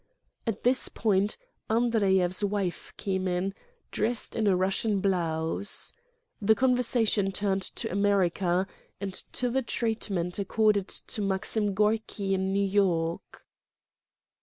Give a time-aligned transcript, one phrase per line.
[0.47, 1.37] At this point
[1.69, 3.53] Andreyev's wife came in,
[3.91, 5.93] dressed in a Eussian blouse.
[6.41, 8.65] The conversa tion turned to America,
[8.99, 13.45] and to the treatment ac corded to Maxim Gorky in New York.